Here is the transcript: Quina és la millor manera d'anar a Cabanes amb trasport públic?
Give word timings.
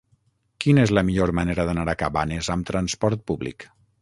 Quina 0.63 0.85
és 0.87 0.93
la 0.99 1.03
millor 1.09 1.33
manera 1.41 1.67
d'anar 1.69 1.85
a 1.93 1.97
Cabanes 2.05 2.53
amb 2.57 2.71
trasport 2.73 3.27
públic? 3.33 3.73